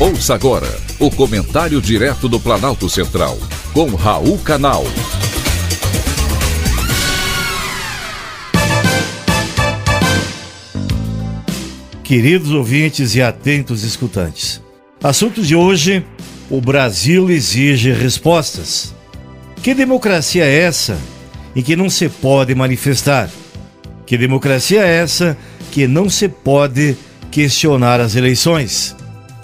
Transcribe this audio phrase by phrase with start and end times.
[0.00, 3.36] Ouça agora o comentário direto do Planalto Central,
[3.72, 4.84] com Raul Canal.
[12.04, 14.62] Queridos ouvintes e atentos escutantes,
[15.02, 16.06] assunto de hoje:
[16.48, 18.94] o Brasil exige respostas.
[19.60, 20.96] Que democracia é essa
[21.56, 23.28] em que não se pode manifestar?
[24.06, 25.36] Que democracia é essa
[25.72, 26.96] que não se pode
[27.32, 28.96] questionar as eleições?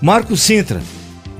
[0.00, 0.80] Marco Sintra,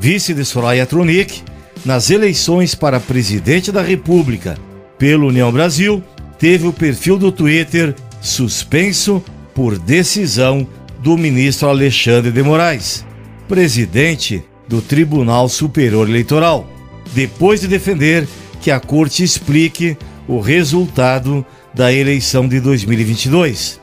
[0.01, 1.43] vice de Soraya Tronic,
[1.85, 4.59] nas eleições para presidente da República
[4.99, 6.03] pelo União Brasil,
[6.41, 9.23] teve o perfil do Twitter suspenso
[9.55, 10.67] por decisão
[10.99, 13.07] do ministro Alexandre de Moraes,
[13.47, 16.69] presidente do Tribunal Superior Eleitoral,
[17.15, 18.27] depois de defender
[18.61, 19.97] que a corte explique
[20.27, 23.81] o resultado da eleição de 2022.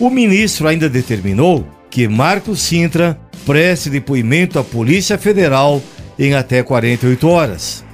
[0.00, 5.80] O ministro ainda determinou que Marco Sintra preste depoimento à Polícia Federal
[6.18, 7.84] em até 48 horas.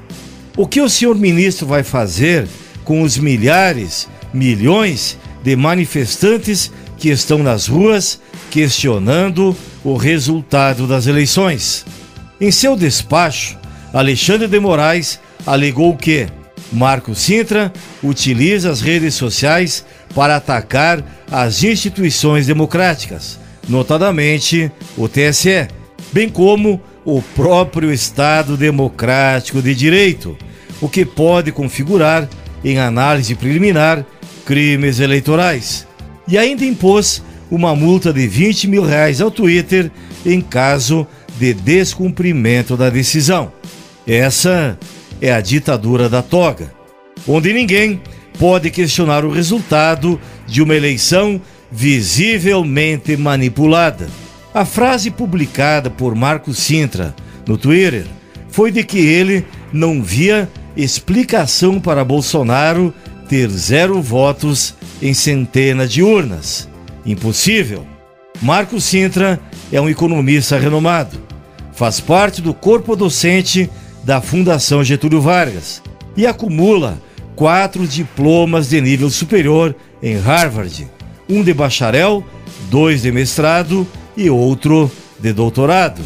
[0.57, 2.49] O que o senhor ministro vai fazer
[2.83, 8.19] com os milhares, milhões de manifestantes que estão nas ruas
[8.51, 11.85] questionando o resultado das eleições?
[12.41, 13.59] Em seu despacho,
[13.93, 16.27] Alexandre de Moraes alegou que
[16.73, 17.71] Marco Sintra
[18.03, 23.39] utiliza as redes sociais para atacar as instituições democráticas
[23.73, 25.67] notadamente o TSE,
[26.13, 30.37] bem como o próprio Estado Democrático de Direito,
[30.81, 32.29] o que pode configurar,
[32.63, 34.05] em análise preliminar,
[34.45, 35.87] crimes eleitorais.
[36.29, 39.91] E ainda impôs uma multa de 20 mil reais ao Twitter
[40.25, 41.07] em caso
[41.39, 43.53] de descumprimento da decisão.
[44.07, 44.79] Essa
[45.21, 46.73] é a ditadura da toga,
[47.27, 48.01] onde ninguém
[48.39, 51.41] pode questionar o resultado de uma eleição
[51.73, 54.07] visivelmente manipulada.
[54.53, 57.15] A frase publicada por Marco Sintra
[57.47, 58.05] no Twitter
[58.51, 62.93] foi de que ele não via explicação para Bolsonaro
[63.29, 66.69] ter zero votos em centenas de urnas.
[67.07, 67.87] Impossível.
[68.43, 69.41] Marco Sintra
[69.73, 71.19] é um economista renomado.
[71.73, 73.71] Faz parte do corpo docente
[74.05, 75.83] da Fundação Getúlio Vargas
[76.15, 77.01] e acumula
[77.35, 80.87] quatro diplomas de nível superior em Harvard
[81.33, 82.23] um de bacharel,
[82.71, 86.03] dois de mestrado e outro de doutorado.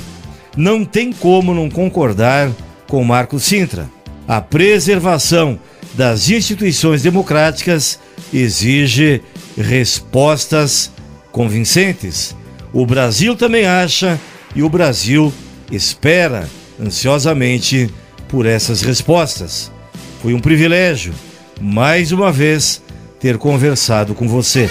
[0.56, 2.50] Não tem como não concordar
[2.86, 3.90] com Marco Sintra.
[4.28, 5.58] A preservação
[5.94, 7.98] das instituições democráticas
[8.32, 9.20] exige
[9.56, 10.90] respostas
[11.32, 12.36] convincentes.
[12.72, 14.18] O Brasil também acha
[14.54, 15.32] e o Brasil
[15.70, 16.48] espera
[16.80, 17.90] ansiosamente
[18.28, 19.72] por essas respostas.
[20.22, 21.14] Foi um privilégio,
[21.60, 22.82] mais uma vez,
[23.20, 24.70] ter conversado com você.